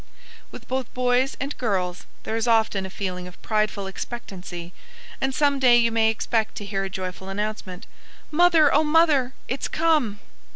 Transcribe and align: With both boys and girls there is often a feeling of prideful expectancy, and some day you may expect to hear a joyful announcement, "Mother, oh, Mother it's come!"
With 0.49 0.67
both 0.67 0.91
boys 0.95 1.37
and 1.39 1.55
girls 1.59 2.07
there 2.23 2.35
is 2.35 2.47
often 2.47 2.87
a 2.87 2.89
feeling 2.89 3.27
of 3.27 3.39
prideful 3.43 3.85
expectancy, 3.85 4.73
and 5.21 5.31
some 5.35 5.59
day 5.59 5.77
you 5.77 5.91
may 5.91 6.09
expect 6.09 6.55
to 6.55 6.65
hear 6.65 6.83
a 6.83 6.89
joyful 6.89 7.29
announcement, 7.29 7.85
"Mother, 8.31 8.73
oh, 8.73 8.83
Mother 8.83 9.35
it's 9.47 9.67
come!" 9.67 10.19